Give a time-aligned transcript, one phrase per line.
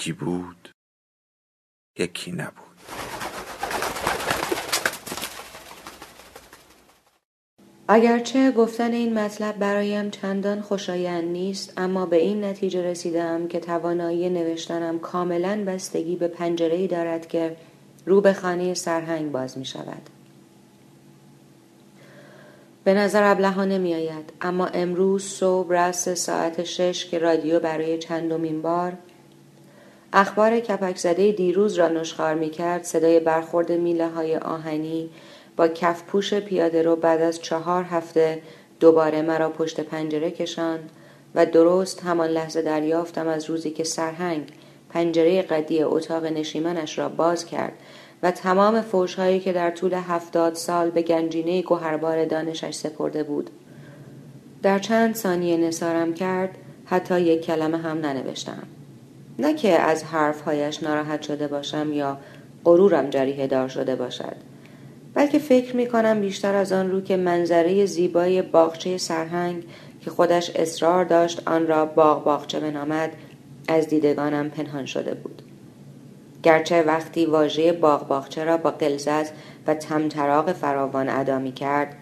[0.00, 0.68] یکی بود
[1.98, 2.54] یکی نبود
[7.88, 14.30] اگرچه گفتن این مطلب برایم چندان خوشایند نیست اما به این نتیجه رسیدم که توانایی
[14.30, 17.56] نوشتنم کاملا بستگی به پنجره دارد که
[18.06, 20.02] رو به خانه سرهنگ باز می شود.
[22.84, 28.62] به نظر ابلهانه می آید اما امروز صبح رس ساعت شش که رادیو برای چندمین
[28.62, 28.92] بار
[30.12, 35.10] اخبار کپک زده دیروز را نشخار می کرد صدای برخورد میله های آهنی
[35.56, 38.42] با کفپوش پیاده رو بعد از چهار هفته
[38.80, 40.90] دوباره مرا پشت پنجره کشاند
[41.34, 44.52] و درست همان لحظه دریافتم از روزی که سرهنگ
[44.90, 47.72] پنجره قدی اتاق نشیمنش را باز کرد
[48.22, 53.50] و تمام فوشهایی که در طول هفتاد سال به گنجینه گوهربار دانشش سپرده بود.
[54.62, 58.62] در چند ثانیه نسارم کرد حتی یک کلمه هم ننوشتم.
[59.40, 62.18] نه که از حرفهایش ناراحت شده باشم یا
[62.64, 64.36] غرورم جریه دار شده باشد
[65.14, 69.64] بلکه فکر می کنم بیشتر از آن رو که منظره زیبای باغچه سرهنگ
[70.00, 73.10] که خودش اصرار داشت آن را باغ باغچه بنامد
[73.68, 75.42] از دیدگانم پنهان شده بود
[76.42, 79.32] گرچه وقتی واژه باغ باغچه را با قلزت
[79.66, 81.96] و تمطراق فراوان ادا می کرد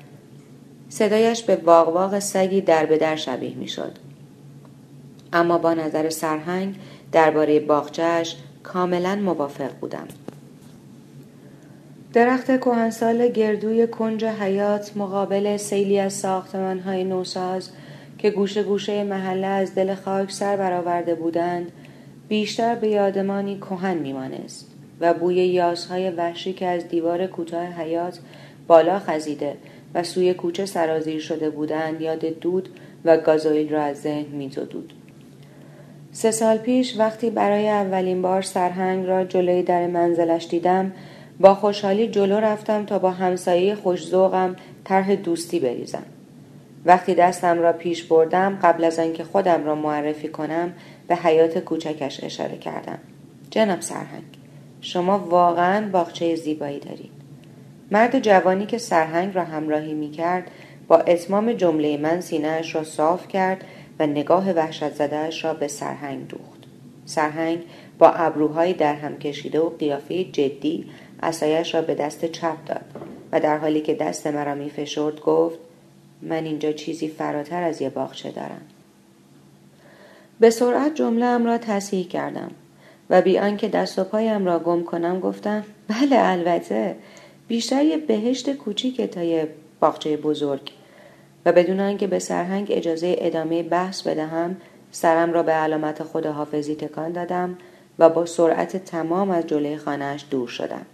[0.89, 3.93] صدایش به واق سگی در به در شبیه می شد.
[5.33, 6.77] اما با نظر سرهنگ
[7.13, 10.09] درباره باغچهش کاملا موافق بودم.
[12.13, 16.25] درخت کهنسال گردوی کنج حیات مقابل سیلی از
[16.85, 17.71] های نوساز
[18.19, 21.73] که گوشه گوشه محله از دل خاک سر برآورده بودند
[22.29, 24.71] بیشتر به یادمانی کهن میمانست
[25.01, 28.19] و بوی یاسهای وحشی که از دیوار کوتاه حیات
[28.67, 29.57] بالا خزیده
[29.95, 32.69] و سوی کوچه سرازیر شده بودند یاد دود
[33.05, 34.93] و گازوئیل را از ذهن میزدود.
[36.19, 40.93] سه سال پیش وقتی برای اولین بار سرهنگ را جلوی در منزلش دیدم
[41.41, 46.03] با خوشحالی جلو رفتم تا با همسایه خوشزوقم طرح دوستی بریزم.
[46.85, 50.73] وقتی دستم را پیش بردم قبل از آنکه خودم را معرفی کنم
[51.09, 52.99] به حیات کوچکش اشاره کردم.
[53.51, 54.39] جناب سرهنگ
[54.81, 57.11] شما واقعا باغچه زیبایی دارید.
[57.91, 60.51] مرد جوانی که سرهنگ را همراهی می کرد
[60.89, 63.65] با اتمام جمله من سینهاش را صاف کرد
[63.99, 66.59] و نگاه وحشت زدهش را به سرهنگ دوخت.
[67.07, 67.59] سرهنگ
[67.99, 70.87] با ابروهای در هم کشیده و قیافه جدی
[71.23, 72.85] اسایش را به دست چپ داد
[73.33, 75.59] و در حالی که دست مرا می فشرد گفت
[76.23, 78.63] من اینجا چیزی فراتر از یه باغچه دارم.
[80.41, 82.51] به سرعت جمله را تصحیح کردم
[83.11, 86.97] و بی آنکه دست و پایم را گم کنم گفتم بله البته.
[87.49, 89.49] بیشتر یه بهشت کوچیک تا یه
[89.81, 90.71] باغچه بزرگ.
[91.49, 94.57] و بدون آنکه به سرهنگ اجازه ادامه بحث بدهم
[94.91, 97.59] سرم را به علامت خداحافظی تکان دادم
[97.99, 100.87] و با سرعت تمام از جلوی خانهاش دور شدم.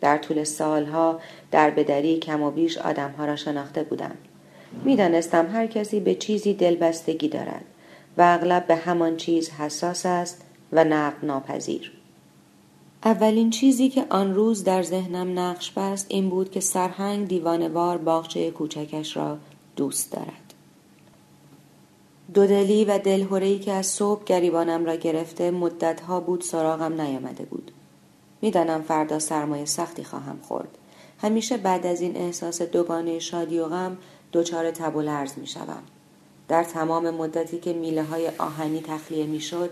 [0.00, 1.20] در طول سالها
[1.50, 4.14] در بدری کم و بیش آدمها را شناخته بودم.
[4.84, 7.64] می‌دانستم هر کسی به چیزی دلبستگی دارد
[8.18, 11.92] و اغلب به همان چیز حساس است و نقد ناپذیر.
[13.04, 18.50] اولین چیزی که آن روز در ذهنم نقش بست این بود که سرهنگ دیوانوار باغچه
[18.50, 19.38] کوچکش را
[19.82, 20.54] دوست دارد
[22.34, 27.70] دودلی و دلهورهای که از صبح گریبانم را گرفته مدتها بود سراغم نیامده بود
[28.42, 30.78] می‌دانم فردا سرمایه سختی خواهم خورد
[31.22, 33.96] همیشه بعد از این احساس دوگانه شادی و غم
[34.32, 35.82] دچار تب و لرز می شوم.
[36.48, 39.70] در تمام مدتی که میله های آهنی تخلیه می شد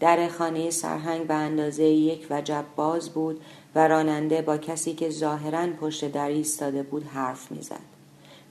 [0.00, 3.40] در خانه سرهنگ به اندازه یک وجب باز بود
[3.74, 7.89] و راننده با کسی که ظاهرا پشت در ایستاده بود حرف می‌زد.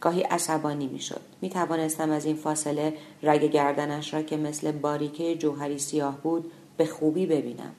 [0.01, 1.22] گاهی عصبانی می‌شد.
[1.42, 2.94] می توانستم از این فاصله
[3.24, 7.72] رگ گردنش را که مثل باریکه جوهری سیاه بود به خوبی ببینم.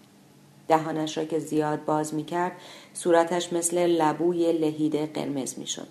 [0.69, 2.53] دهانش را که زیاد باز می کرد
[2.95, 5.89] صورتش مثل لبوی لهیده قرمز می شد.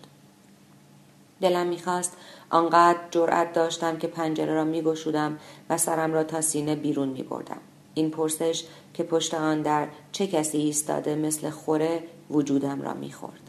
[1.42, 2.18] دلم می‌خواست
[2.50, 5.40] آنقدر جرأت داشتم که پنجره را میگشودم
[5.70, 7.60] و سرم را تا سینه بیرون میبردم.
[7.94, 13.49] این پرسش که پشت آن در چه کسی ایستاده مثل خوره وجودم را می‌خورد.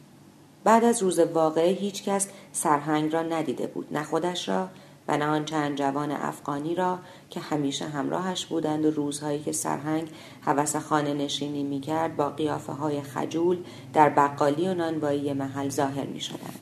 [0.65, 4.69] بعد از روز واقعه هیچ کس سرهنگ را ندیده بود نه خودش را
[5.09, 6.99] و نه آن چند جوان افغانی را
[7.31, 10.11] که همیشه همراهش بودند و روزهایی که سرهنگ
[10.43, 13.59] هوس خانه نشینی می کرد با قیافه های خجول
[13.93, 16.61] در بقالی و نانوایی محل ظاهر می شدند.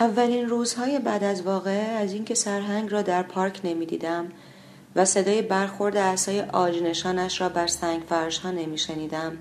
[0.00, 4.28] اولین روزهای بعد از واقعه از اینکه سرهنگ را در پارک نمی دیدم
[4.96, 9.38] و صدای برخورد اصای آجنشانش را بر سنگ فرش ها نمی شنیدم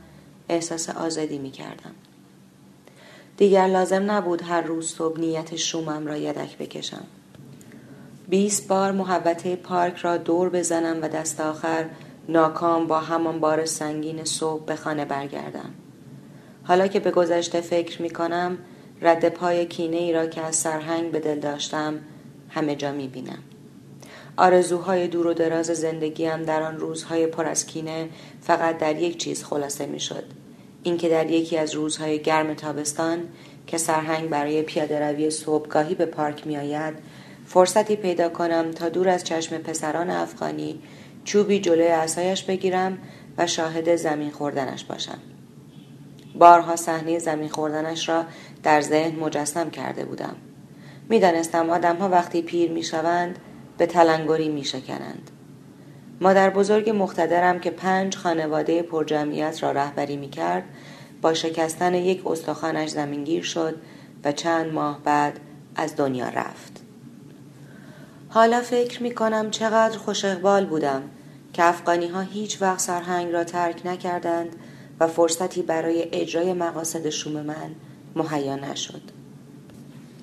[0.50, 1.96] احساس آزادی می کردم.
[3.42, 7.04] دیگر لازم نبود هر روز صبح نیت شومم را یدک بکشم.
[8.28, 11.86] بیست بار محبته پارک را دور بزنم و دست آخر
[12.30, 15.70] ناکام با همان بار سنگین صبح به خانه برگردم.
[16.64, 18.58] حالا که به گذشته فکر می کنم
[19.02, 22.00] رد پای کینه ای را که از سرهنگ به دل داشتم
[22.50, 23.44] همه جا می بینم.
[24.38, 28.10] آرزوهای دور و دراز زندگیم در آن روزهای پر از کینه
[28.42, 30.41] فقط در یک چیز خلاصه می شد.
[30.84, 33.20] اینکه در یکی از روزهای گرم تابستان
[33.68, 36.94] که سرهنگ برای پیاده روی صبحگاهی به پارک می آید
[37.46, 40.80] فرصتی پیدا کنم تا دور از چشم پسران افغانی
[41.24, 42.98] چوبی جلوی اسایش بگیرم
[43.38, 45.18] و شاهد زمین خوردنش باشم.
[46.36, 48.26] بارها صحنه زمین خوردنش را
[48.64, 50.36] در ذهن مجسم کرده بودم.
[51.10, 53.40] می‌دانستم آدمها وقتی پیر می‌شوند
[53.78, 55.31] به تلنگری می شکنند.
[56.22, 60.64] مادر بزرگ مختدرم که پنج خانواده پرجمعیت را رهبری می کرد
[61.22, 63.76] با شکستن یک استخوانش زمینگیر شد
[64.24, 65.40] و چند ماه بعد
[65.76, 66.82] از دنیا رفت.
[68.30, 71.02] حالا فکر می کنم چقدر خوش اقبال بودم
[71.54, 74.56] که افغانی ها هیچ وقت سرهنگ را ترک نکردند
[75.00, 77.76] و فرصتی برای اجرای مقاصد شوم من
[78.16, 79.02] مهیا نشد.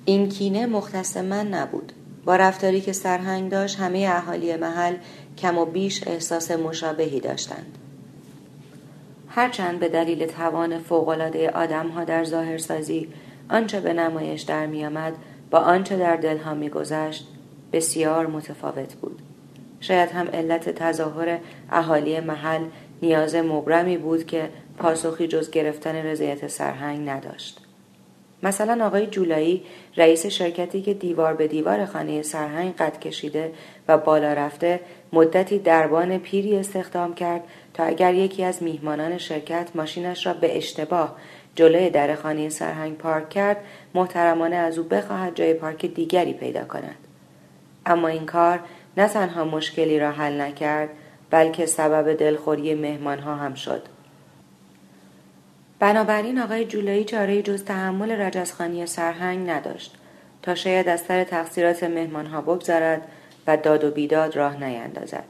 [0.05, 1.93] این کینه مختص من نبود.
[2.25, 4.95] با رفتاری که سرهنگ داشت همه اهالی محل
[5.37, 7.77] کم و بیش احساس مشابهی داشتند.
[9.29, 13.09] هرچند به دلیل توان فوقالعاده آدمها در ظاهرسازی
[13.49, 15.13] آنچه به نمایش در میآمد
[15.51, 17.27] با آنچه در دلها میگذشت
[17.73, 19.19] بسیار متفاوت بود
[19.79, 21.39] شاید هم علت تظاهر
[21.71, 22.65] اهالی محل
[23.01, 27.59] نیاز مبرمی بود که پاسخی جز گرفتن رضایت سرهنگ نداشت
[28.43, 29.63] مثلا آقای جولایی
[29.97, 33.51] رئیس شرکتی که دیوار به دیوار خانه سرهنگ قد کشیده
[33.87, 34.79] و بالا رفته
[35.13, 41.15] مدتی دربان پیری استخدام کرد تا اگر یکی از میهمانان شرکت ماشینش را به اشتباه
[41.55, 43.57] جلوی در خانه سرهنگ پارک کرد
[43.93, 46.95] محترمانه از او بخواهد جای پارک دیگری پیدا کند.
[47.85, 48.59] اما این کار
[48.97, 50.89] نه تنها مشکلی را حل نکرد
[51.29, 53.81] بلکه سبب دلخوری مهمانها هم شد.
[55.79, 59.95] بنابراین آقای جولایی چاره جز تحمل رجزخانی سرهنگ نداشت.
[60.41, 63.01] تا شاید از سر تقصیرات مهمانها بگذارد
[63.49, 65.23] و داد و بیداد راه نیندازد.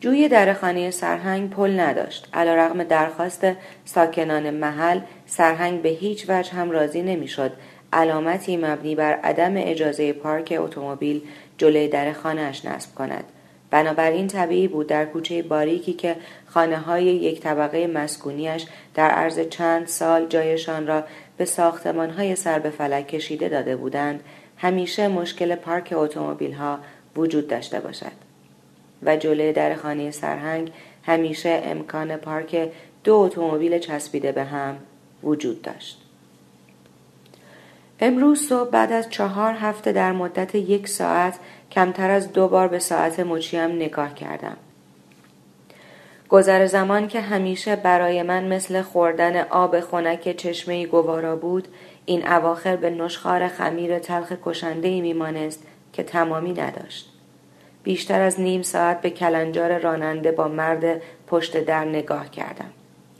[0.00, 2.28] جوی در خانه سرهنگ پل نداشت.
[2.32, 3.46] علا رغم درخواست
[3.84, 7.52] ساکنان محل سرهنگ به هیچ وجه هم راضی نمی‌شد.
[7.92, 11.22] علامتی مبنی بر عدم اجازه پارک اتومبیل
[11.58, 13.24] جلوی در خانهاش نصب کند.
[13.70, 16.16] بنابراین طبیعی بود در کوچه باریکی که
[16.46, 21.04] خانه های یک طبقه مسکونیش در عرض چند سال جایشان را
[21.36, 24.20] به ساختمان های سر به فلک کشیده داده بودند
[24.62, 26.78] همیشه مشکل پارک اتومبیل ها
[27.16, 28.12] وجود داشته باشد
[29.02, 30.72] و جلوی در خانه سرهنگ
[31.02, 32.70] همیشه امکان پارک
[33.04, 34.76] دو اتومبیل چسبیده به هم
[35.22, 36.02] وجود داشت
[38.00, 41.38] امروز صبح بعد از چهار هفته در مدت یک ساعت
[41.72, 44.56] کمتر از دو بار به ساعت مچیم نگاه کردم.
[46.28, 51.68] گذر زمان که همیشه برای من مثل خوردن آب خنک چشمه گوارا بود
[52.06, 57.12] این اواخر به نشخار خمیر تلخ کشنده ای میمانست که تمامی نداشت.
[57.82, 62.70] بیشتر از نیم ساعت به کلنجار راننده با مرد پشت در نگاه کردم.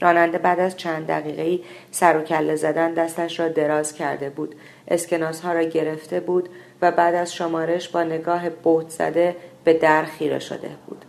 [0.01, 4.55] راننده بعد از چند دقیقه سر و کله زدن دستش را دراز کرده بود.
[4.87, 6.49] اسکناس ها را گرفته بود
[6.81, 11.05] و بعد از شمارش با نگاه بوت زده به در خیره شده بود.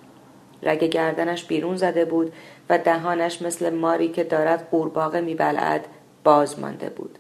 [0.63, 2.33] رگ گردنش بیرون زده بود
[2.69, 5.87] و دهانش مثل ماری که دارد قورباغه میبلعد
[6.25, 7.19] باز مانده بود.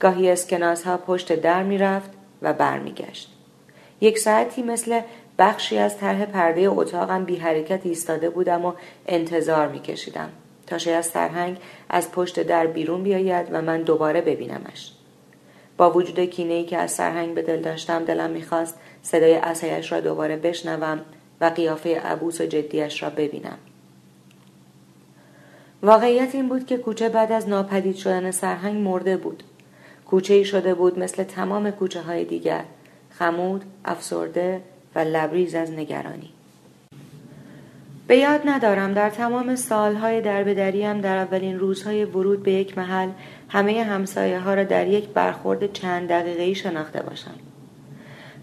[0.00, 2.10] گاهی اسکناس ها پشت در می‌رفت
[2.42, 3.34] و برمیگشت.
[4.00, 5.00] یک ساعتی مثل
[5.38, 8.72] بخشی از طرح پرده اتاقم بی حرکت ایستاده بودم و
[9.06, 10.28] انتظار میکشیدم
[10.66, 14.92] تا شاید سرهنگ از پشت در بیرون بیاید و من دوباره ببینمش.
[15.76, 20.00] با وجود کینه ای که از سرهنگ به دل داشتم دلم می‌خواست صدای اسایش را
[20.00, 21.00] دوباره بشنوم
[21.40, 23.58] و قیافه عبوس و جدیش را ببینم
[25.82, 29.42] واقعیت این بود که کوچه بعد از ناپدید شدن سرهنگ مرده بود
[30.10, 32.64] کوچه ای شده بود مثل تمام کوچه های دیگر
[33.10, 34.60] خمود، افسرده
[34.94, 36.30] و لبریز از نگرانی
[38.06, 43.08] به یاد ندارم در تمام سالهای دربدریم در اولین روزهای ورود به یک محل
[43.48, 47.34] همه همسایه ها را در یک برخورد چند دقیقه شناخته باشم.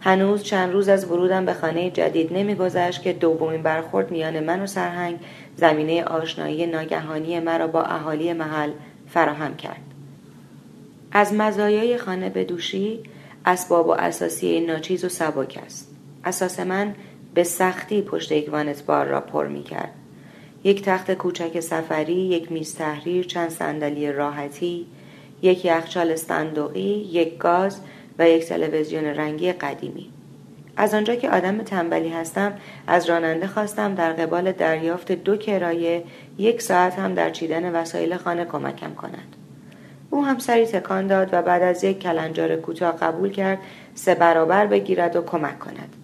[0.01, 4.67] هنوز چند روز از ورودم به خانه جدید نمیگذشت که دومین برخورد میان من و
[4.67, 5.19] سرهنگ
[5.55, 8.71] زمینه آشنایی ناگهانی مرا با اهالی محل
[9.07, 9.94] فراهم کرد
[11.17, 13.03] از مزایای خانه به دوشی
[13.45, 15.95] اسباب و اساسی ناچیز و سبک است
[16.25, 16.95] اساس من
[17.33, 19.93] به سختی پشت یک وانت بار را پر می کرد.
[20.63, 24.85] یک تخت کوچک سفری، یک میز تحریر، چند صندلی راحتی،
[25.41, 27.79] یک یخچال استندوقی، یک گاز
[28.19, 30.09] و یک تلویزیون رنگی قدیمی.
[30.77, 32.53] از آنجا که آدم تنبلی هستم
[32.87, 36.03] از راننده خواستم در قبال دریافت دو کرایه
[36.37, 39.35] یک ساعت هم در چیدن وسایل خانه کمکم کند
[40.09, 43.59] او هم سری تکان داد و بعد از یک کلنجار کوتاه قبول کرد
[43.95, 45.95] سه برابر بگیرد و کمک کند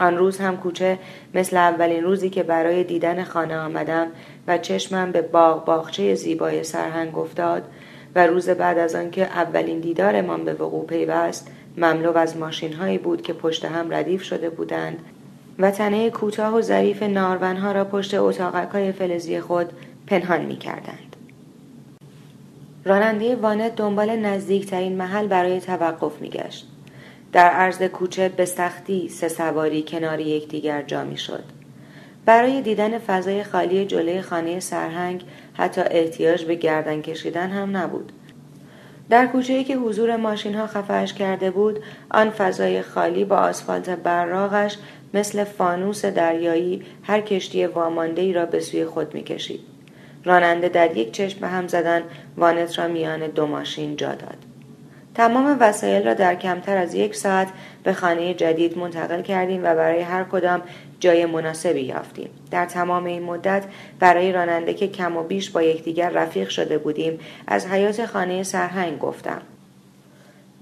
[0.00, 0.98] آن روز هم کوچه
[1.34, 4.06] مثل اولین روزی که برای دیدن خانه آمدم
[4.46, 7.62] و چشمم به باغ باغچه زیبای سرهنگ افتاد
[8.14, 13.22] و روز بعد از آنکه اولین دیدارمان به وقوع پیوست مملو از ماشین هایی بود
[13.22, 14.98] که پشت هم ردیف شده بودند
[15.58, 19.72] و تنه کوتاه و ظریف نارونها را پشت اتاقک های فلزی خود
[20.06, 21.07] پنهان می کردند.
[22.88, 26.68] راننده وانت دنبال نزدیکترین محل برای توقف می گشت.
[27.32, 31.44] در عرض کوچه به سختی سه سواری کنار یکدیگر جا می شد.
[32.24, 38.12] برای دیدن فضای خالی جلوی خانه سرهنگ حتی احتیاج به گردن کشیدن هم نبود.
[39.10, 41.78] در کوچه که حضور ماشین ها خفش کرده بود
[42.10, 44.78] آن فضای خالی با آسفالت براغش
[45.14, 49.77] مثل فانوس دریایی هر کشتی وامانده ای را به سوی خود می کشید.
[50.24, 52.02] راننده در یک چشم هم زدن
[52.36, 54.36] وانت را میان دو ماشین جا داد.
[55.18, 57.48] تمام وسایل را در کمتر از یک ساعت
[57.84, 60.62] به خانه جدید منتقل کردیم و برای هر کدام
[61.00, 63.64] جای مناسبی یافتیم در تمام این مدت
[63.98, 68.98] برای راننده که کم و بیش با یکدیگر رفیق شده بودیم از حیات خانه سرهنگ
[68.98, 69.42] گفتم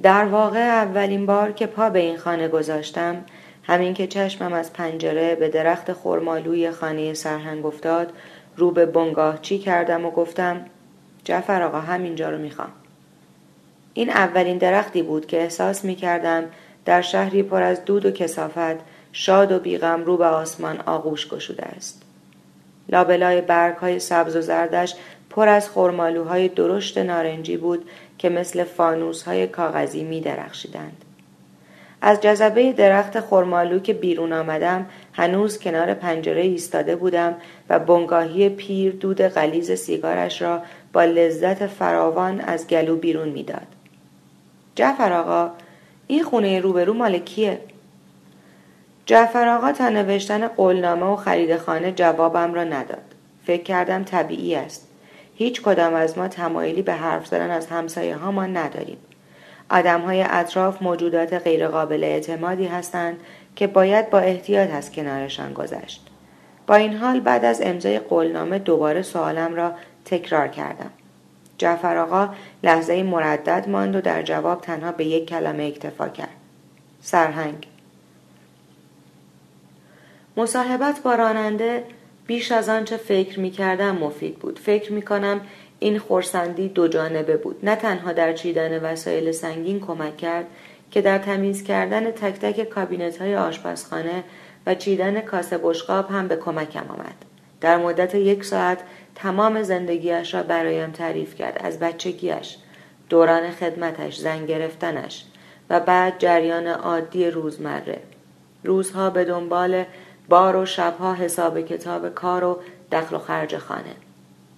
[0.03, 3.25] در واقع اولین بار که پا به این خانه گذاشتم
[3.63, 8.13] همین که چشمم از پنجره به درخت خرمالوی خانه سرهنگ افتاد
[8.57, 10.65] رو به بنگاه چی کردم و گفتم
[11.25, 12.73] جعفر آقا همینجا رو می‌خوام
[13.95, 16.45] این اولین درختی بود که احساس می کردم
[16.85, 18.77] در شهری پر از دود و کسافت
[19.13, 22.03] شاد و بیغم رو به آسمان آغوش گشوده است.
[22.89, 24.95] لابلای برگ های سبز و زردش
[25.31, 31.05] پر از خرمالوهای درشت نارنجی بود که مثل فانوس های کاغذی می درخشیدند.
[32.03, 37.35] از جذبه درخت خرمالو که بیرون آمدم هنوز کنار پنجره ایستاده بودم
[37.69, 43.67] و بنگاهی پیر دود غلیز سیگارش را با لذت فراوان از گلو بیرون می‌داد.
[44.75, 45.51] جعفر آقا
[46.07, 47.61] این خونه روبرو مال کیه؟
[49.07, 53.03] جعفر آقا تا نوشتن قولنامه و خرید خانه جوابم را نداد.
[53.47, 54.89] فکر کردم طبیعی است.
[55.35, 58.99] هیچ کدام از ما تمایلی به حرف زدن از همسایه ها ما نداریم.
[59.71, 63.21] آدم های اطراف موجودات غیرقابل اعتمادی هستند
[63.57, 66.07] که باید با احتیاط از کنارشان گذشت.
[66.67, 69.73] با این حال بعد از امضای قولنامه دوباره سوالم را
[70.05, 70.91] تکرار کردم.
[71.59, 72.29] جعفر آقا
[72.63, 76.37] لحظه مردد ماند و در جواب تنها به یک کلمه اکتفا کرد.
[77.01, 77.67] سرهنگ
[80.37, 81.85] مصاحبت با راننده
[82.27, 84.59] بیش از آنچه فکر می کردم مفید بود.
[84.59, 85.41] فکر می کنم
[85.79, 87.57] این خورسندی دو جانبه بود.
[87.63, 90.47] نه تنها در چیدن وسایل سنگین کمک کرد
[90.91, 94.25] که در تمیز کردن تک تک کابینت های آشپزخانه
[94.67, 97.25] و چیدن کاسه بشقاب هم به کمکم آمد.
[97.61, 98.79] در مدت یک ساعت
[99.15, 102.57] تمام زندگیش را برایم تعریف کرد از بچگیش
[103.09, 105.25] دوران خدمتش زن گرفتنش
[105.71, 107.99] و بعد جریان عادی روزمره.
[108.65, 109.85] روزها به دنبال
[110.29, 112.59] بار و شبها حساب کتاب کار و
[112.93, 113.95] دخل و خرج خانه.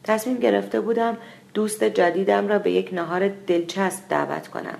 [0.04, 1.16] تصمیم گرفته بودم
[1.54, 4.78] دوست جدیدم را به یک نهار دلچسب دعوت کنم.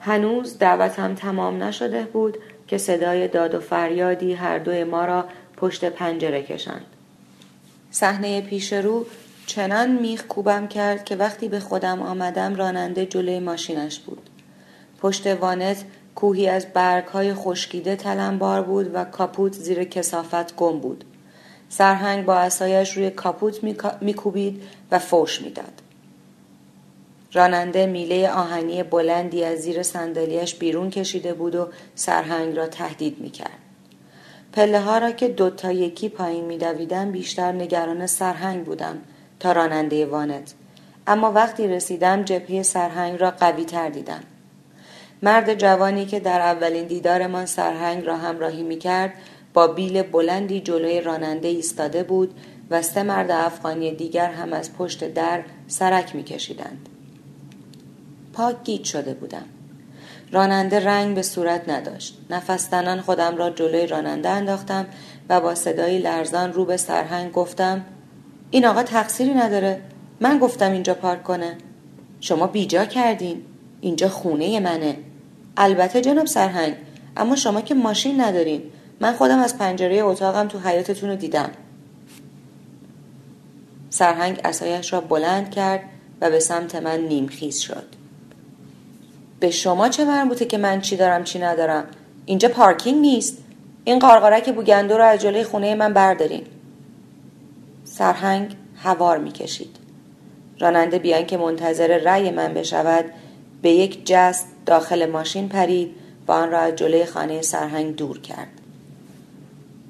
[0.00, 5.24] هنوز دعوتم تمام نشده بود که صدای داد و فریادی هر دوی ما را
[5.56, 6.86] پشت پنجره کشند
[7.90, 9.06] صحنه پیش رو
[9.46, 14.30] چنان میخ کوبم کرد که وقتی به خودم آمدم راننده جلوی ماشینش بود.
[15.00, 21.04] پشت وانت کوهی از برگهای خشکیده تلمبار بود و کاپوت زیر کسافت گم بود.
[21.68, 23.64] سرهنگ با اسایش روی کاپوت
[24.00, 25.82] میکوبید و فوش می‌داد.
[27.32, 33.58] راننده میله آهنی بلندی از زیر صندلیاش بیرون کشیده بود و سرهنگ را تهدید می‌کرد.
[34.52, 38.98] پله ها را که دو تا یکی پایین میدویدم بیشتر نگران سرهنگ بودم
[39.40, 40.54] تا راننده وانت.
[41.06, 44.20] اما وقتی رسیدم جبهه سرهنگ را قوی تر دیدم.
[45.22, 49.12] مرد جوانی که در اولین دیدارمان سرهنگ را همراهی می کرد
[49.54, 52.34] با بیل بلندی جلوی راننده ایستاده بود
[52.70, 56.24] و سه مرد افغانی دیگر هم از پشت در سرک می
[58.38, 59.44] پاک گیت شده بودم.
[60.32, 62.18] راننده رنگ به صورت نداشت.
[62.30, 64.86] نفس خودم را جلوی راننده انداختم
[65.28, 67.84] و با صدایی لرزان رو به سرهنگ گفتم
[68.50, 69.80] این آقا تقصیری نداره.
[70.20, 71.56] من گفتم اینجا پارک کنه.
[72.20, 73.42] شما بیجا کردین.
[73.80, 74.96] اینجا خونه منه.
[75.56, 76.74] البته جناب سرهنگ
[77.16, 78.62] اما شما که ماشین ندارین.
[79.00, 81.50] من خودم از پنجره اتاقم تو حیاتتون رو دیدم.
[83.90, 85.80] سرهنگ اسایش را بلند کرد
[86.20, 87.98] و به سمت من نیمخیز شد.
[89.40, 91.84] به شما چه مربوطه که من چی دارم چی ندارم؟
[92.26, 93.38] اینجا پارکینگ نیست.
[93.84, 96.42] این قارقارک بوگندو رو از جلوی خونه من بردارین.
[97.84, 99.76] سرهنگ هوار می‌کشید.
[100.60, 103.04] راننده بیان که منتظر رأی من بشود
[103.62, 105.94] به یک جست داخل ماشین پرید
[106.28, 108.48] و آن را از جلوی خانه سرهنگ دور کرد.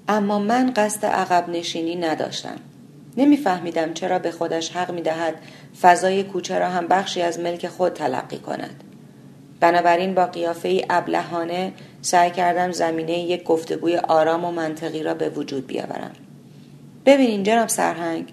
[0.08, 2.56] اما من قصد عقب نشینی نداشتم.
[3.16, 5.34] نمیفهمیدم چرا به خودش حق می دهد
[5.80, 8.84] فضای کوچه را هم بخشی از ملک خود تلقی کند.
[9.60, 11.72] بنابراین با قیافه ابلهانه
[12.02, 16.12] سعی کردم زمینه یک گفتگوی آرام و منطقی را به وجود بیاورم.
[17.06, 18.32] ببینین جناب سرهنگ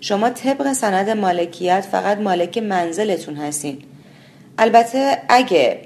[0.00, 3.78] شما طبق سند مالکیت فقط مالک منزلتون هستین.
[4.58, 5.80] البته اگه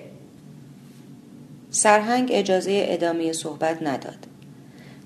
[1.70, 4.26] سرهنگ اجازه ادامه صحبت نداد.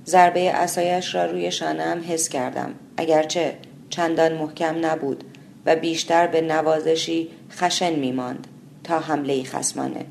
[0.07, 3.57] ضربه اسایش را روی شانم حس کردم اگرچه
[3.91, 5.25] چندان محکم نبود
[5.67, 8.47] و بیشتر به نوازشی خشن میماند
[8.85, 10.07] تا حمله خسمانه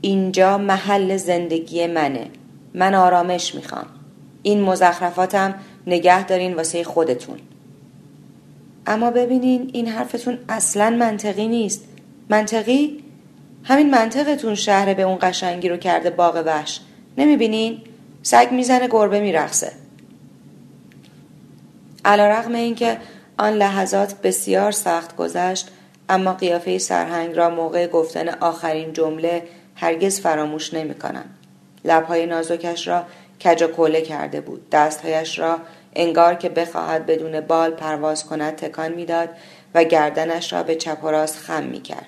[0.00, 2.30] اینجا محل زندگی منه.
[2.74, 3.86] من آرامش می‌خوام.
[4.42, 5.54] این مزخرفاتم
[5.86, 7.38] نگه دارین واسه خودتون.
[8.86, 11.84] اما ببینین این حرفتون اصلا منطقی نیست.
[12.28, 13.04] منطقی؟
[13.64, 16.80] همین منطقتون شهر به اون قشنگی رو کرده باغ وحش.
[17.18, 17.78] نمی‌بینین؟
[18.22, 19.72] سگ می‌زنه گربه میرخصه
[22.04, 22.98] علا رقم اینکه
[23.38, 25.68] آن لحظات بسیار سخت گذشت
[26.08, 29.42] اما قیافه سرهنگ را موقع گفتن آخرین جمله
[29.74, 31.24] هرگز فراموش نمی کنم.
[31.84, 33.04] لبهای نازکش را
[33.44, 34.70] کج کوله کرده بود.
[34.70, 35.58] دستهایش را
[35.96, 39.28] انگار که بخواهد بدون بال پرواز کند تکان می‌داد
[39.74, 42.06] و گردنش را به چپ و راست خم می کرد.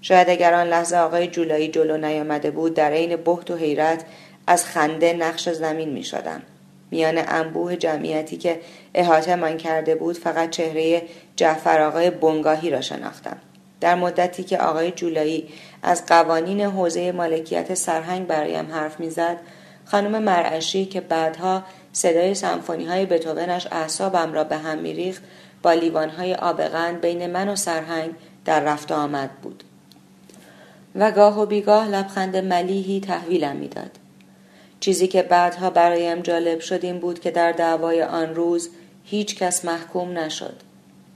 [0.00, 4.04] شاید اگر آن لحظه آقای جولایی جلو نیامده بود در عین بحت و حیرت
[4.46, 6.42] از خنده نقش زمین می شدم.
[6.90, 8.60] میان انبوه جمعیتی که
[8.94, 11.02] احاطه من کرده بود فقط چهره
[11.36, 13.36] جعفر آقای بنگاهی را شناختم.
[13.80, 15.48] در مدتی که آقای جولایی
[15.82, 19.36] از قوانین حوزه مالکیت سرهنگ برایم حرف می‌زد
[19.84, 25.22] خانم مرعشی که بعدها صدای سمفونی های بتوونش اعصابم را به هم میریخت
[25.62, 28.10] با لیوان های آبغند بین من و سرهنگ
[28.44, 29.64] در رفت آمد بود.
[30.94, 33.90] و گاه و بیگاه لبخند ملیحی تحویلم می‌داد.
[34.80, 38.70] چیزی که بعدها برایم جالب شد این بود که در دعوای آن روز
[39.04, 40.71] هیچ کس محکوم نشد.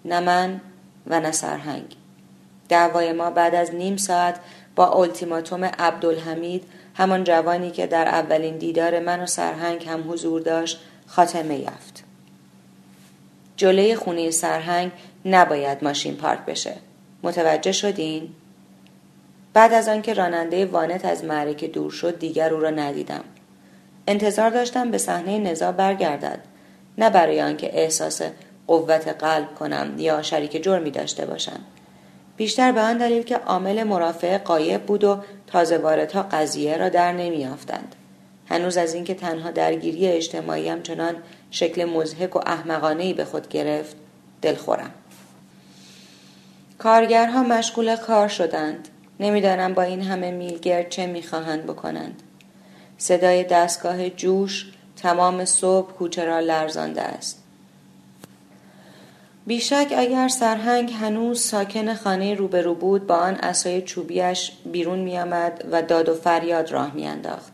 [0.07, 0.61] نه من
[1.07, 1.97] و نه سرهنگ.
[2.69, 4.41] دعوای ما بعد از نیم ساعت
[4.77, 6.65] با التیماتوم عبدالحمید
[6.95, 12.05] همان جوانی که در اولین دیدار من و سرهنگ هم حضور داشت خاتمه یافت.
[13.57, 14.93] جلوی خونه سرهنگ
[15.25, 16.75] نباید ماشین پارک بشه.
[17.23, 18.29] متوجه شدین؟
[19.55, 23.25] بعد از آنکه راننده وانت از معرکه دور شد دیگر او را ندیدم.
[24.09, 26.39] انتظار داشتم به صحنه نزاع برگردد.
[26.99, 28.23] نه برای آنکه احساس
[28.67, 31.61] قوت قلب کنم یا شریک جرمی داشته باشم.
[32.37, 37.13] بیشتر به آن دلیل که عامل مرافع قایب بود و تازه واردها قضیه را در
[37.13, 37.95] نمیافتند
[38.49, 41.15] هنوز از اینکه تنها درگیری اجتماعی هم چنان
[41.51, 43.97] شکل مزهک و احمقانه به خود گرفت
[44.43, 44.91] دلخورم.
[46.79, 48.89] کارگرها مشغول کار شدند.
[49.21, 52.23] نمی‌دانم با این همه میلگرد چه می‌خواهند بکنند.
[52.99, 57.46] صدای دستگاه جوش تمام صبح کوچه را لرزانده است.
[59.47, 65.83] بیشک اگر سرهنگ هنوز ساکن خانه روبرو بود با آن اسای چوبیش بیرون میآمد و
[65.83, 67.53] داد و فریاد راه میانداخت.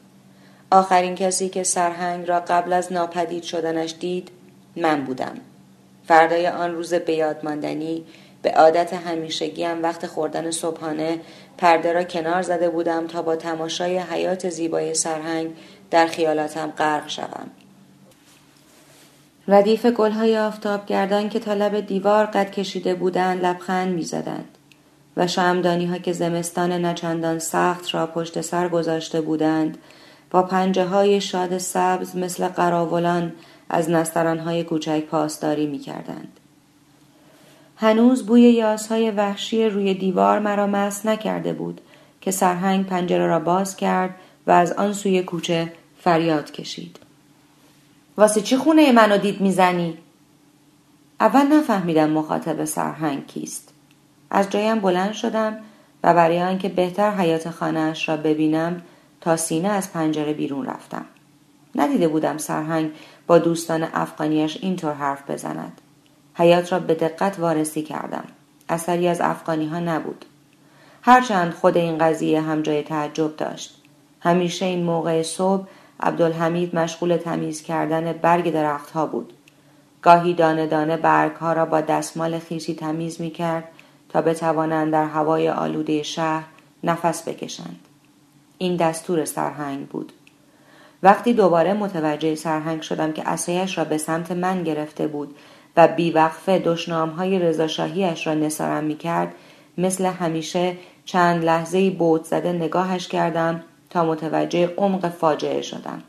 [0.70, 4.30] آخرین کسی که سرهنگ را قبل از ناپدید شدنش دید
[4.76, 5.34] من بودم.
[6.04, 8.04] فردای آن روز به یاد ماندنی
[8.42, 11.20] به عادت همیشگیم وقت خوردن صبحانه
[11.58, 15.50] پرده را کنار زده بودم تا با تماشای حیات زیبای سرهنگ
[15.90, 17.50] در خیالاتم غرق شوم.
[19.48, 24.58] ردیف گلهای آفتاب گردان که تا لب دیوار قد کشیده بودند لبخند می‌زدند
[25.16, 29.78] و شمدانی ها که زمستان نچندان سخت را پشت سر گذاشته بودند
[30.30, 33.32] با پنجه های شاد سبز مثل قراولان
[33.68, 36.40] از نستران های کوچک پاسداری می کردند.
[37.76, 41.80] هنوز بوی یاسهای وحشی روی دیوار مرا مس نکرده بود
[42.20, 44.14] که سرهنگ پنجره را باز کرد
[44.46, 46.98] و از آن سوی کوچه فریاد کشید
[48.16, 49.98] واسه چی خونه منو دید می‌زنی؟
[51.20, 53.68] اول نفهمیدم مخاطب سرهنگ کیست.
[54.30, 55.56] از جایم بلند شدم
[56.04, 58.82] و برای آنکه بهتر حیات خانهاش را ببینم
[59.20, 61.04] تا سینه از پنجره بیرون رفتم.
[61.74, 62.90] ندیده بودم سرهنگ
[63.26, 65.80] با دوستان افغانیش اینطور حرف بزند.
[66.34, 68.24] حیات را به دقت وارسی کردم.
[68.68, 70.24] اثری از افغانی ها نبود.
[71.02, 73.82] هرچند خود این قضیه هم جای تعجب داشت.
[74.20, 75.66] همیشه این موقع صبح
[76.02, 79.32] عبدالحمید مشغول تمیز کردن برگ درختها بود
[80.02, 83.64] گاهی دانه دانه برگ ها را با دستمال خیسی تمیز می کرد
[84.08, 86.44] تا بتوانند در هوای آلوده شهر
[86.84, 87.80] نفس بکشند.
[88.58, 90.12] این دستور سرهنگ بود.
[91.02, 95.36] وقتی دوباره متوجه سرهنگ شدم که اسایش را به سمت من گرفته بود
[95.76, 99.34] و بیوقفه دشنام های رضاشاهیش را نسارم می کرد
[99.78, 106.02] مثل همیشه چند لحظه بود زده نگاهش کردم تا متوجه عمق فاجعه شدم.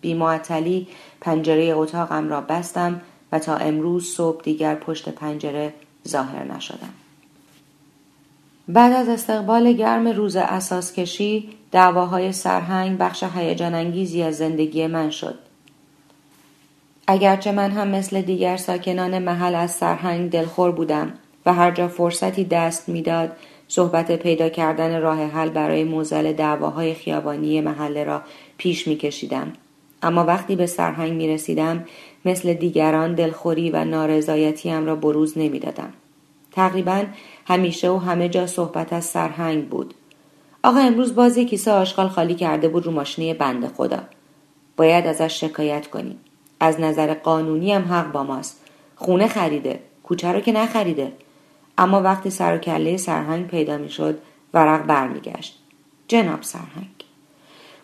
[0.00, 0.88] بیمعطلی
[1.20, 3.00] پنجره اتاقم را بستم
[3.32, 5.74] و تا امروز صبح دیگر پشت پنجره
[6.08, 6.92] ظاهر نشدم.
[8.68, 15.10] بعد از استقبال گرم روز اساس کشی دعواهای سرهنگ بخش هیجان انگیزی از زندگی من
[15.10, 15.38] شد.
[17.06, 21.12] اگرچه من هم مثل دیگر ساکنان محل از سرهنگ دلخور بودم
[21.46, 23.36] و هر جا فرصتی دست می‌داد
[23.70, 28.22] صحبت پیدا کردن راه حل برای موزل دعواهای خیابانی محله را
[28.58, 29.52] پیش میکشیدم
[30.02, 31.84] اما وقتی به سرهنگ می رسیدم
[32.24, 35.92] مثل دیگران دلخوری و نارضایتیم را بروز نمی‌دادم.
[36.52, 37.04] تقریبا
[37.46, 39.94] همیشه و همه جا صحبت از سرهنگ بود.
[40.62, 44.00] آقا امروز باز کیسه آشغال خالی کرده بود رو ماشینه بنده خدا.
[44.76, 46.18] باید ازش شکایت کنیم.
[46.60, 48.64] از نظر قانونی هم حق با ماست.
[48.96, 49.80] خونه خریده.
[50.02, 51.12] کوچه رو که نخریده.
[51.80, 54.18] اما وقتی سر و کله سرهنگ پیدا می‌شد
[54.54, 55.58] ورق برمیگشت.
[56.08, 56.86] جناب سرهنگ.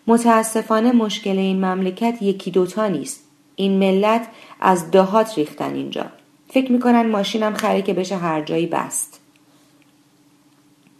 [0.07, 3.23] متاسفانه مشکل این مملکت یکی دوتا نیست.
[3.55, 4.27] این ملت
[4.59, 6.05] از دهات ریختن اینجا.
[6.49, 9.19] فکر می‌کنن ماشینم خری که بشه هر جایی بست.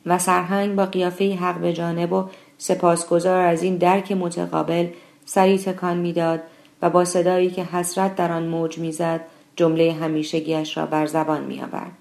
[0.05, 4.87] و سرهنگ با قیافه حق به جانب و سپاسگزار از این درک متقابل
[5.25, 6.39] سری تکان می‌داد
[6.81, 9.21] و با صدایی که حسرت در آن موج می‌زد
[9.55, 11.91] جمله همیشگیش را بر زبان میآورد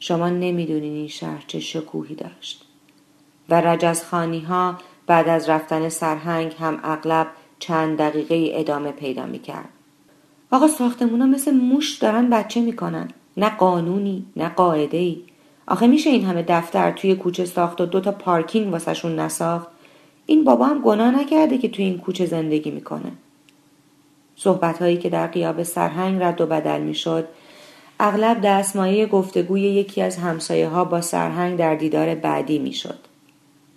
[0.00, 2.64] شما نمی‌دونین این شهر چه شکوهی داشت.
[3.48, 7.26] و رجزخانی ها بعد از رفتن سرهنگ هم اغلب
[7.58, 9.68] چند دقیقه ادامه پیدا می‌کرد.
[10.50, 13.08] آقا ساختمونا مثل موش دارن بچه می‌کنن.
[13.36, 15.22] نه قانونی نه قاعده ای
[15.66, 19.68] آخه میشه این همه دفتر توی کوچه ساخت و دوتا پارکینگ واسهشون نساخت؟
[20.26, 23.12] این بابا هم گناه نکرده که توی این کوچه زندگی می‌کنه.
[24.36, 27.28] صحبت هایی که در قیاب سرهنگ رد و بدل می‌شد
[28.00, 32.98] اغلب دستمایه گفتگوی یکی از همسایه ها با سرهنگ در دیدار بعدی می‌شد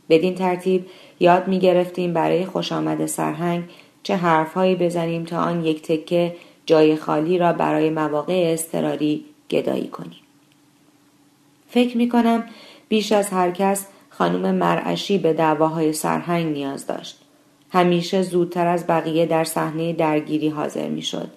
[0.10, 0.86] بدین ترتیب
[1.20, 3.64] یاد می گرفتیم برای خوش آمد سرهنگ
[4.04, 10.20] چه حرفهایی بزنیم تا آن یک تکه جای خالی را برای مواقع استراری گدایی کنیم.
[11.70, 12.44] فکر می کنم
[12.90, 17.22] بیش از هر کس خانم مرعشی به دعواهای سرهنگ نیاز داشت.
[17.72, 21.30] همیشه زودتر از بقیه در صحنه درگیری حاضر می شد.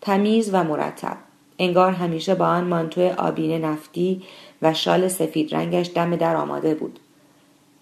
[0.00, 1.16] تمیز و مرتب.
[1.58, 4.22] انگار همیشه با آن مانتو آبین نفتی
[4.62, 6.98] و شال سفید رنگش دم در آماده بود.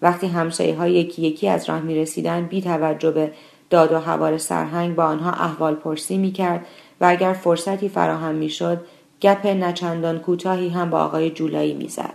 [0.01, 3.31] وقتی همسایه ها یکی یکی از راه می رسیدن بی توجه به
[3.69, 6.65] داد و هوار سرهنگ با آنها احوال پرسی می کرد
[7.01, 8.81] و اگر فرصتی فراهم می شد
[9.21, 12.13] گپ نچندان کوتاهی هم با آقای جولایی می زد.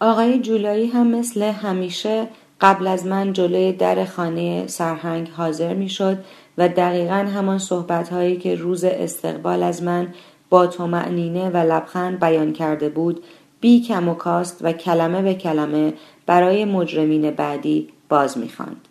[0.00, 2.28] آقای جولایی هم مثل همیشه
[2.60, 6.18] قبل از من جلوی در خانه سرهنگ حاضر می شد
[6.58, 10.14] و دقیقا همان صحبت هایی که روز استقبال از من
[10.50, 13.24] با تومعنینه و لبخند بیان کرده بود
[13.60, 15.94] بی کم و کاست و کلمه به کلمه
[16.26, 18.88] برای مجرمین بعدی باز می‌خواند.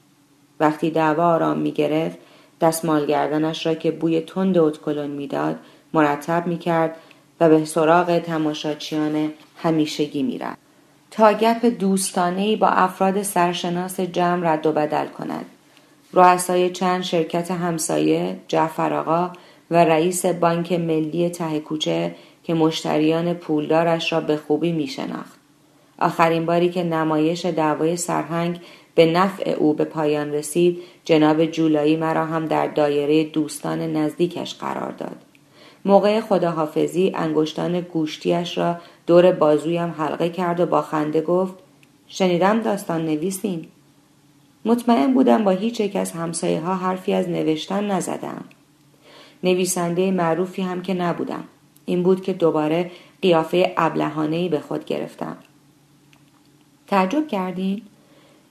[0.59, 2.17] وقتی دعوا آرام می‌گرفت
[2.61, 5.55] دستمال گردنش را که بوی تند اتکلون می‌داد
[5.93, 6.95] مرتب می‌کرد
[7.39, 10.57] و به سراغ تماشاچیان همیشگی می‌رفت.
[11.11, 15.45] تا گپ دوستانهای با افراد سرشناس جمع رد و بدل کند.
[16.13, 19.31] رؤسای چند شرکت همسایه جعفر آقا
[19.71, 25.39] و رئیس بانک ملی ته کوچه که مشتریان پولدارش را به خوبی می شناخت.
[25.99, 28.59] آخرین باری که نمایش دعوای سرهنگ
[28.95, 34.91] به نفع او به پایان رسید جناب جولایی مرا هم در دایره دوستان نزدیکش قرار
[34.91, 35.17] داد.
[35.85, 38.75] موقع خداحافظی انگشتان گوشتیش را
[39.07, 41.53] دور بازویم حلقه کرد و با خنده گفت
[42.07, 43.67] شنیدم داستان نویسین
[44.67, 48.45] مطمئن بودم با هیچ یک از همسایه ها حرفی از نوشتن نزدم.
[49.43, 51.43] نویسنده معروفی هم که نبودم.
[51.85, 55.37] این بود که دوباره قیافه ابلهانهای به خود گرفتم.
[56.87, 57.81] تعجب کردین؟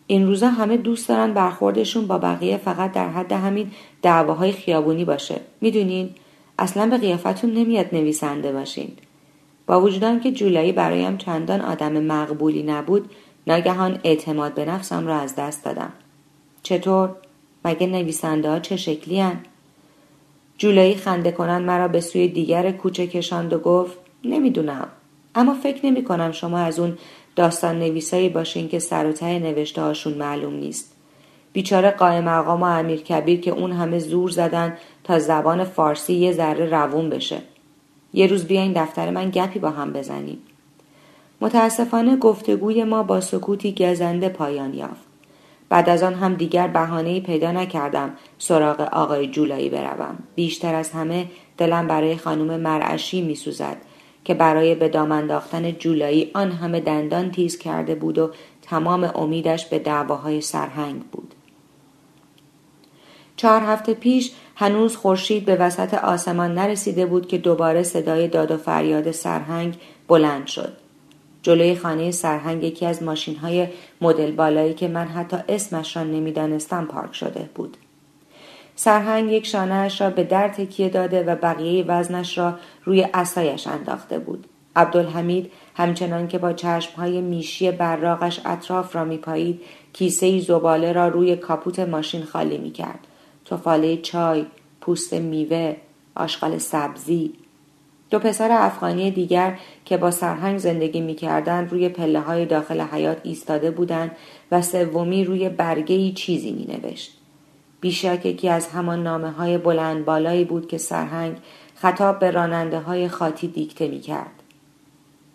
[0.06, 3.70] این روزا همه دوست دارن برخوردشون با بقیه فقط در حد همین
[4.02, 5.40] دعواهای خیابونی باشه.
[5.60, 6.10] می‌دونین؟
[6.58, 8.92] اصلا به قیافتون نمیاد نویسنده باشین.
[9.66, 13.10] با وجود که جولایی برایم چندان آدم مقبولی نبود
[13.46, 15.92] ناگهان اعتماد به نفسم را از دست دادم.
[16.66, 17.10] چطور؟
[17.64, 19.36] مگه نویسنده ها چه شکلی هن؟
[20.58, 24.88] جولایی خنده کنن مرا به سوی دیگر کوچه کشاند و گفت نمی‌دونم.
[25.34, 26.98] اما فکر نمی کنم شما از اون
[27.36, 30.92] داستان نویسایی باشین که سر و ته نوشته هاشون معلوم نیست.
[31.52, 36.32] بیچاره قائم مقام و امیر کبیر که اون همه زور زدن تا زبان فارسی یه
[36.32, 37.38] ذره روون بشه.
[38.14, 40.38] یه روز بیاین دفتر من گپی با هم بزنیم.
[41.40, 45.05] متاسفانه گفتگوی ما با سکوتی گزنده پایان یافت.
[45.68, 50.18] بعد از آن هم دیگر بهانه پیدا نکردم سراغ آقای جولایی بروم.
[50.34, 51.26] بیشتر از همه
[51.58, 53.76] دلم برای خانم مرعشی میسوزد
[54.24, 58.30] که برای به دام انداختن جولایی آن همه دندان تیز کرده بود و
[58.62, 61.34] تمام امیدش به دعواهای سرهنگ بود.
[63.36, 68.56] چهار هفته پیش هنوز خورشید به وسط آسمان نرسیده بود که دوباره صدای داد و
[68.56, 69.76] فریاد سرهنگ
[70.08, 70.85] بلند شد.
[71.46, 73.68] جلوی خانه سرهنگ یکی از ماشین های
[74.00, 77.76] مدل بالایی که من حتی اسمش را نمی‌دانستم پارک شده بود.
[78.76, 82.54] سرهنگ یک شانهاش را به در تکیه داده و بقیه وزنش را
[82.84, 84.46] روی اسایش انداخته بود.
[84.76, 89.60] عبدالحمید همچنان که با چشمهای میشی براغش اطراف را میپایید
[89.92, 93.06] کیسه زباله را روی کاپوت ماشین خالی می‌کرد.
[93.44, 94.46] تفاله چای
[94.80, 95.76] پوست میوه
[96.14, 97.32] آشغال سبزی
[98.10, 103.70] دو پسر افغانی دیگر که با سرهنگ زندگی می‌کردند روی پله های داخل حیات ایستاده
[103.70, 104.10] بودند
[104.52, 107.18] و سومی روی برگه چیزی می نوشت.
[107.80, 111.36] بیشک یکی از همان نامه های بلند بالایی بود که سرهنگ
[111.74, 114.42] خطاب به راننده های خاطی دیکته می کرد.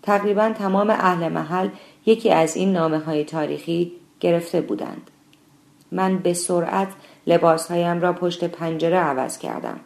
[0.03, 1.69] تقریبا تمام اهل محل
[2.05, 5.11] یکی از این نامه های تاریخی گرفته بودند.
[5.91, 6.87] من به سرعت
[7.27, 9.79] لباسهایم را پشت پنجره عوض کردم.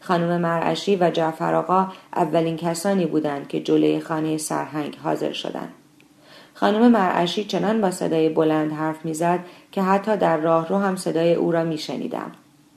[0.00, 5.72] خانم مرعشی و جعفر آقا اولین کسانی بودند که جلوی خانه سرهنگ حاضر شدند.
[6.54, 9.40] خانم مرعشی چنان با صدای بلند حرف می‌زد
[9.72, 12.32] که حتی در راه رو هم صدای او را میشنیدم.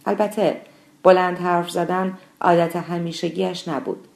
[0.06, 0.62] البته
[1.04, 4.08] بلند حرف زدن عادت همیشگیش نبود.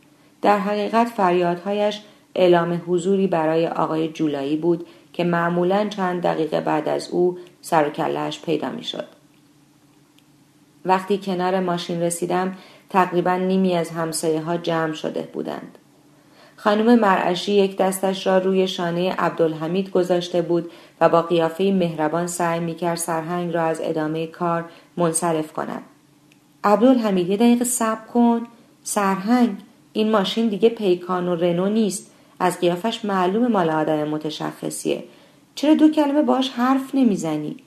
[0.42, 2.02] در حقیقت فریادهایش
[2.36, 8.32] اعلام حضوری برای آقای جولایی بود که معمولا چند دقیقه بعد از او سر و
[8.46, 9.08] پیدا می‌شد.
[10.86, 12.58] وقتی کنار ماشین رسیدم
[12.90, 15.78] تقریبا نیمی از همسایه ها جمع شده بودند.
[16.56, 20.72] خانم مرعشی یک دستش را روی شانه عبدالحمید گذاشته بود
[21.02, 24.66] و با قیافه مهربان سعی می‌کرد سرهنگ را از ادامه کار
[24.98, 25.82] منصرف کند.
[26.64, 28.42] عبدالحمید یه دقیقه صبر کن.
[28.84, 29.58] سرهنگ
[29.94, 32.12] این ماشین دیگه پیکان و رنو نیست.
[32.40, 35.04] از قیافش معلوم مال آدم متشخصیه.
[35.56, 37.58] چرا دو کلمه باش حرف نمی‌زنی؟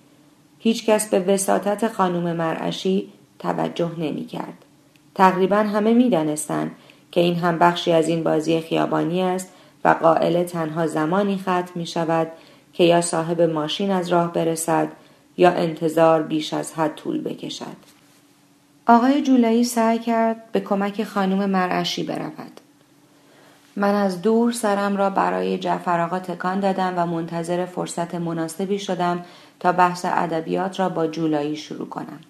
[0.58, 4.64] هیچکس به وساطت خانم مرعشی توجه نمی‌کرد.
[5.14, 6.70] تقریبا همه می‌دانستند
[7.10, 9.52] که این هم بخشی از این بازی خیابانی است
[9.84, 12.28] و قائل تنها زمانی ختم می شود
[12.72, 14.88] که یا صاحب ماشین از راه برسد
[15.36, 17.76] یا انتظار بیش از حد طول بکشد.
[18.86, 22.60] آقای جولایی سعی کرد به کمک خانم مرعشی برود.
[23.76, 29.24] من از دور سرم را برای جعفر آقا تکان دادم و منتظر فرصت مناسبی شدم
[29.60, 32.20] تا بحث ادبیات را با جولایی شروع کنم.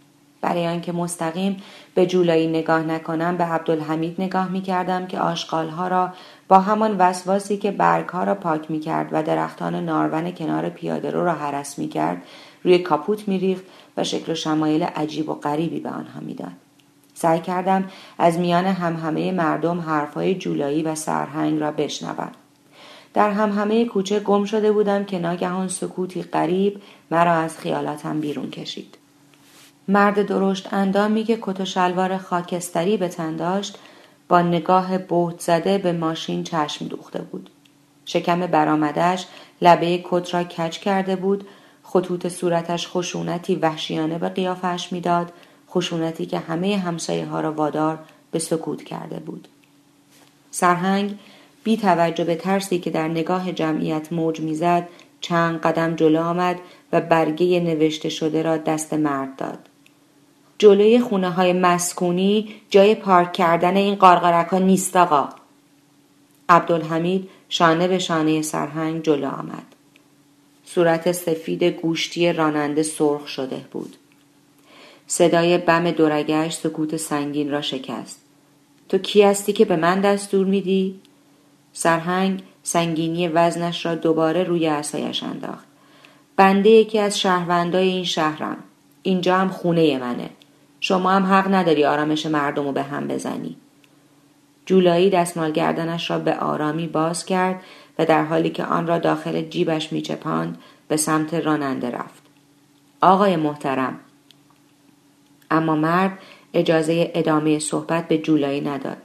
[0.40, 1.62] برای آنکه مستقیم
[1.94, 6.12] به جولایی نگاه نکنم به عبدالحمید نگاه می کردم که آشغالها را
[6.48, 11.24] با همان وسواسی که برگها را پاک می کرد و درختان نارون کنار پیاده رو
[11.24, 12.22] را حرس می کرد
[12.62, 13.64] روی کاپوت می ریخت
[13.96, 16.52] و شکل و شمایل عجیب و غریبی به آنها می‌داد.
[17.14, 17.84] سعی کردم
[18.18, 22.32] از میان همهمه مردم حرفهای جولایی و سرهنگ را بشنوم.
[23.14, 28.99] در همهمه کوچه گم شده بودم که ناگهان سکوتی غریب مرا از خیالاتم بیرون کشید.
[29.90, 33.78] مرد درشت اندامی که کت و شلوار خاکستری به تن داشت
[34.28, 37.50] با نگاه بهت زده به ماشین چشم دوخته بود.
[38.04, 39.26] شکم برآمدهش
[39.62, 41.46] لبه کت را کج کرده بود
[41.82, 45.32] خطوط صورتش خشونتی وحشیانه به قیافش می‌داد
[45.70, 47.98] خشونتی که همه همسایه ها را وادار
[48.30, 49.48] به سکوت کرده بود
[50.50, 51.18] سرهنگ
[51.64, 54.88] بی توجه به ترسی که در نگاه جمعیت موج می‌زد
[55.20, 56.56] چند قدم جلو آمد
[56.92, 59.69] و برگه نوشته شده را دست مرد داد
[60.60, 65.28] جلوی خونه های مسکونی جای پارک کردن این قارقارک ها نیست آقا.
[66.48, 69.66] عبدالحمید شانه به شانه سرهنگ جلو آمد.
[70.64, 73.96] صورت سفید گوشتی راننده سرخ شده بود.
[75.06, 78.20] صدای بم دورگش سکوت سنگین را شکست.
[78.88, 81.00] تو کی هستی که به من دستور میدی؟
[81.72, 85.64] سرهنگ سنگینی وزنش را دوباره روی عصایش انداخت.
[86.36, 88.56] بنده یکی از شهروندای این شهرم.
[89.02, 90.30] اینجا هم خونه منه.
[90.80, 93.56] شما هم حق نداری آرامش مردم رو به هم بزنی.
[94.66, 97.62] جولایی دستمال گردنش را به آرامی باز کرد
[97.98, 102.22] و در حالی که آن را داخل جیبش میچپاند به سمت راننده رفت.
[103.00, 104.00] آقای محترم
[105.50, 106.18] اما مرد
[106.54, 108.98] اجازه ادامه صحبت به جولایی نداد.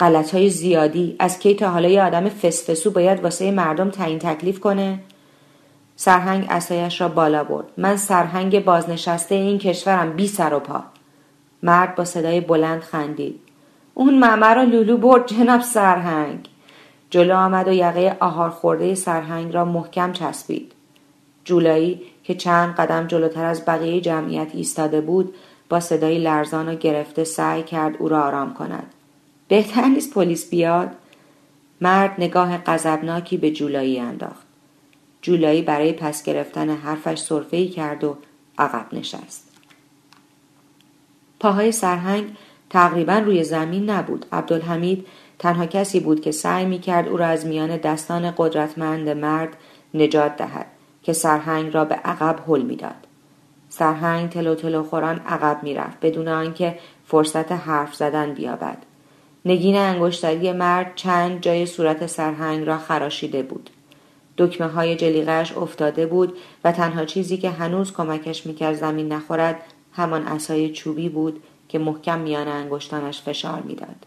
[0.00, 4.60] غلط های زیادی از کی تا حالا یه آدم فسفسو باید واسه مردم تعیین تکلیف
[4.60, 5.00] کنه؟
[6.02, 7.66] سرهنگ اسایش را بالا برد.
[7.76, 10.82] من سرهنگ بازنشسته این کشورم بی سر و پا.
[11.62, 13.40] مرد با صدای بلند خندید.
[13.94, 16.48] اون ممه را لولو برد جناب سرهنگ.
[17.10, 20.72] جلو آمد و یقه آهار خورده سرهنگ را محکم چسبید.
[21.44, 25.34] جولایی که چند قدم جلوتر از بقیه جمعیت ایستاده بود
[25.68, 28.86] با صدای لرزان و گرفته سعی کرد او را آرام کند.
[29.48, 30.90] بهتر نیست پلیس بیاد؟
[31.80, 34.49] مرد نگاه غضبناکی به جولایی انداخت.
[35.22, 38.16] جولایی برای پس گرفتن حرفش صرفه کرد و
[38.58, 39.50] عقب نشست.
[41.40, 42.36] پاهای سرهنگ
[42.70, 44.26] تقریبا روی زمین نبود.
[44.32, 45.06] عبدالحمید
[45.38, 49.56] تنها کسی بود که سعی می کرد او را از میان دستان قدرتمند مرد
[49.94, 50.66] نجات دهد
[51.02, 53.06] که سرهنگ را به عقب حل می‌داد.
[53.68, 58.78] سرهنگ تلو تلو خوران عقب می‌رفت بدون آنکه فرصت حرف زدن بیابد.
[59.44, 63.70] نگین انگشتری مرد چند جای صورت سرهنگ را خراشیده بود.
[64.40, 70.26] دکمه های جلیقش افتاده بود و تنها چیزی که هنوز کمکش می‌کرد زمین نخورد همان
[70.26, 74.06] اسای چوبی بود که محکم میان انگشتانش فشار می‌داد.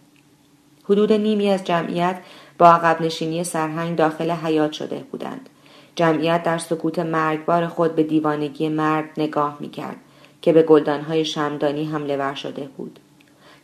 [0.83, 2.19] حدود نیمی از جمعیت
[2.57, 5.49] با عقب نشینی سرهنگ داخل حیات شده بودند.
[5.95, 9.97] جمعیت در سکوت مرگبار خود به دیوانگی مرد نگاه می‌کرد
[10.41, 12.99] که به گلدانهای شمدانی حمله ور شده بود.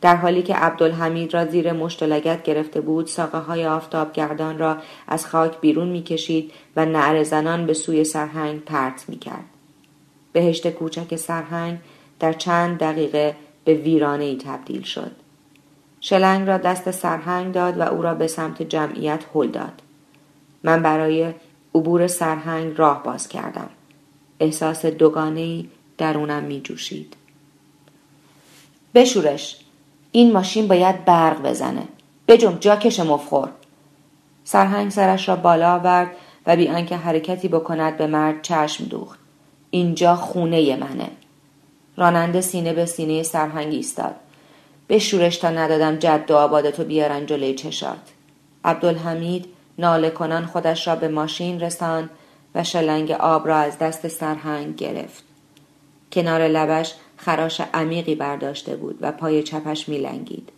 [0.01, 2.03] در حالی که عبدالحمید را زیر مشت
[2.43, 8.03] گرفته بود ساقه های آفتابگردان را از خاک بیرون می‌کشید و نعر زنان به سوی
[8.03, 9.45] سرهنگ پرت می‌کرد.
[10.33, 11.77] بهشت کوچک سرهنگ
[12.19, 13.35] در چند دقیقه
[13.65, 15.11] به ویرانه ای تبدیل شد.
[16.01, 19.81] شلنگ را دست سرهنگ داد و او را به سمت جمعیت هل داد.
[20.63, 21.33] من برای
[21.75, 23.69] عبور سرهنگ راه باز کردم.
[24.39, 25.65] احساس دوگانه
[25.97, 27.15] درونم می جوشید
[28.95, 29.68] بشورش!
[30.11, 31.83] این ماشین باید برق بزنه.
[32.27, 33.49] بجم جاکش مفخور.
[34.43, 36.11] سرهنگ سرش را بالا آورد
[36.47, 39.19] و بی آنکه حرکتی بکند به مرد چشم دوخت.
[39.69, 41.09] اینجا خونه منه.
[41.97, 44.15] راننده سینه به سینه سرهنگ ایستاد.
[44.89, 47.99] بشورش تا ندادم جد و آبادتو بیارن جلوی چشات.
[48.65, 49.45] عبدالحمید
[49.77, 52.09] ناله کنان خودش را به ماشین رساند
[52.55, 55.23] و شلنگ آب را از دست سرهنگ گرفت.
[56.11, 60.49] کنار لبش خراش عمیقی برداشته بود و پای چپش میلنگید.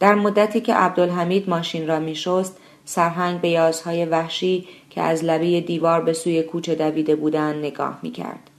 [0.00, 6.00] در مدتی که عبدالحمید ماشین را میشست سرهنگ به یازهای وحشی که از لبه دیوار
[6.00, 8.50] به سوی کوچه دویده بودند نگاه می‌کرد.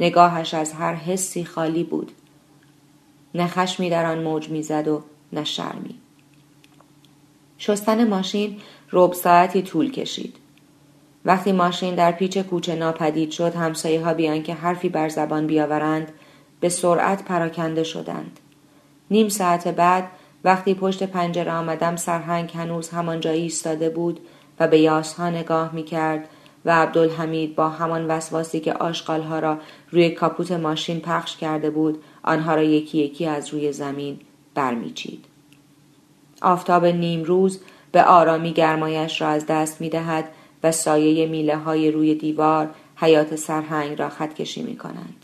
[0.00, 2.12] نگاهش از هر حسی خالی بود.
[3.34, 5.94] نه خشمی در آن موج می‌زد و نه شرمی.
[7.58, 8.60] شستن ماشین
[8.92, 10.36] رب ساعتی طول کشید.
[11.24, 16.12] وقتی ماشین در پیچ کوچه ناپدید شد همسایه ها بیان که حرفی بر زبان بیاورند
[16.62, 18.40] به سرعت پراکنده شدند.
[19.10, 20.08] نیم ساعت بعد
[20.44, 24.20] وقتی پشت پنجره آمدم سرهنگ هنوز همان جایی ایستاده بود
[24.60, 26.28] و به یاسها نگاه می کرد
[26.64, 29.58] و عبدالحمید با همان وسواسی که آشغالها را
[29.90, 34.20] روی کاپوت ماشین پخش کرده بود آنها را یکی یکی از روی زمین
[34.54, 35.24] برمیچید.
[36.42, 37.60] آفتاب نیم روز
[37.92, 40.28] به آرامی گرمایش را از دست می دهد
[40.62, 45.21] و سایه میله های روی دیوار حیات سرهنگ را خط کشی می کنند.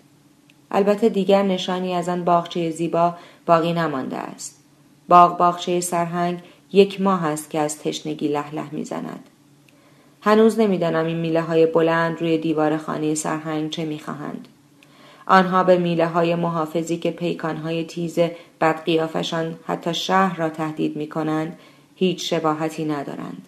[0.70, 3.14] البته دیگر نشانی از آن باغچه زیبا
[3.46, 4.64] باقی نمانده است.
[5.08, 6.38] باغ باغچه سرهنگ
[6.72, 9.24] یک ماه است که از تشنگی لح لح می زند.
[10.22, 14.48] هنوز نمی‌دانم این میله های بلند روی دیوار خانه سرهنگ چه می‌خواهند.
[15.26, 18.18] آنها به میله های محافظی که پیکان های تیز
[18.60, 21.58] بدقیافشان حتی شهر را تهدید می کنند
[21.96, 23.46] هیچ شباهتی ندارند.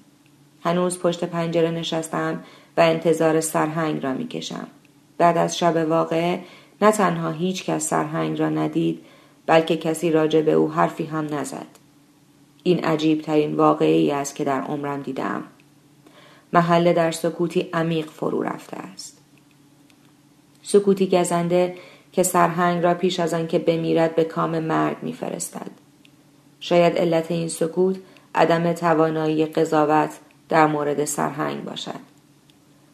[0.65, 2.45] هنوز پشت پنجره نشستم
[2.77, 4.67] و انتظار سرهنگ را می کشم.
[5.19, 6.39] بعد از شب واقع
[6.83, 9.05] نه تنها هیچ کس سرهنگ را ندید
[9.47, 11.67] بلکه کسی راجع به او حرفی هم نزد.
[12.63, 15.43] این عجیب ترین واقعی است که در عمرم دیدم.
[16.53, 19.19] محله در سکوتی عمیق فرو رفته است.
[20.63, 21.75] سکوتی گزنده
[22.13, 25.71] که سرهنگ را پیش از آنکه بمیرد به کام مرگ میفرستد
[26.61, 27.97] شاید علت این سکوت
[28.35, 30.11] عدم توانایی قضاوت
[30.49, 32.10] در مورد سرهنگ باشد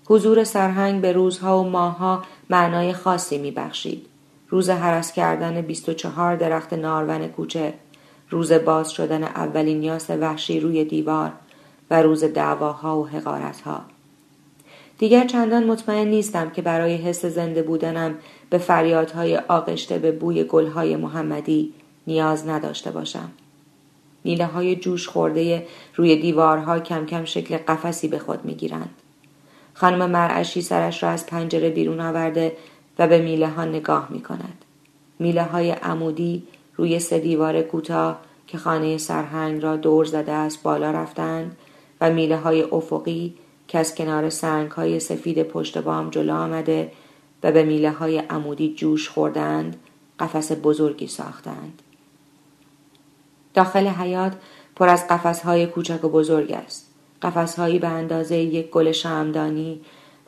[0.08, 4.06] حضور سرهنگ به روزها و ماهها معنای خاصی میبخشید
[4.48, 7.74] روز حرس کردن 24 درخت نارون کوچه
[8.30, 11.32] روز باز شدن اولین یاس وحشی روی دیوار
[11.90, 13.80] و روز دعواها و حقارتها
[14.98, 18.14] دیگر چندان مطمئن نیستم که برای حس زنده بودنم
[18.50, 21.72] به فریادهای آغشته به بوی گلهای محمدی
[22.06, 23.30] نیاز نداشته باشم.
[24.24, 28.90] میله های جوش خورده روی دیوارها کم کم شکل قفسی به خود می‌گیرند.
[29.78, 32.56] خانم مرعشی سرش را از پنجره بیرون آورده
[32.98, 34.64] و به میله ها نگاه می کند.
[35.18, 36.42] میله های عمودی
[36.76, 41.56] روی سه دیوار کوتاه که خانه سرهنگ را دور زده است بالا رفتند
[42.00, 43.34] و میله های افقی
[43.68, 46.92] که از کنار سنگ های سفید پشت بام جلو آمده
[47.42, 49.76] و به میله های عمودی جوش خوردند
[50.20, 51.82] قفس بزرگی ساختند.
[53.54, 54.32] داخل حیات
[54.76, 56.95] پر از قفس های کوچک و بزرگ است.
[57.22, 59.80] قفس هایی به اندازه یک گل شامدانی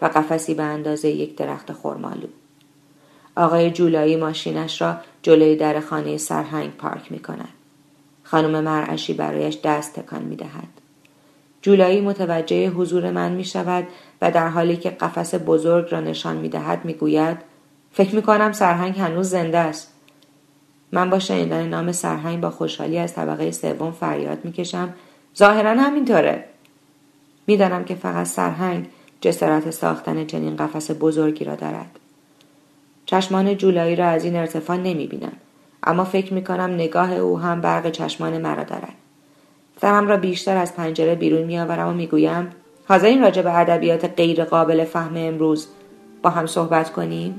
[0.02, 2.26] و قفسی به اندازه یک درخت خرمالو.
[3.36, 7.48] آقای جولایی ماشینش را جلوی در خانه سرهنگ پارک می کند.
[8.22, 10.68] خانم مرعشی برایش دست تکان می دهد.
[11.62, 13.86] جولایی متوجه حضور من می شود
[14.22, 17.38] و در حالی که قفس بزرگ را نشان می دهد می گوید
[17.92, 19.92] فکر می کنم سرهنگ هنوز زنده است.
[20.92, 24.94] من با شنیدن نام سرهنگ با خوشحالی از طبقه سوم فریاد می کشم
[25.36, 26.44] ظاهرا همینطوره.
[27.48, 28.86] می‌دانم که فقط سرهنگ
[29.20, 31.98] جسارت ساختن چنین قفس بزرگی را دارد.
[33.06, 35.32] چشمان جولایی را از این ارتفاع نمی بینم.
[35.82, 38.94] اما فکر می کنم نگاه او هم برق چشمان مرا دارد.
[39.80, 42.50] سرم را بیشتر از پنجره بیرون می آورم و می گویم
[42.88, 45.68] حاضرین راجع به ادبیات غیر قابل فهم امروز
[46.22, 47.38] با هم صحبت کنیم؟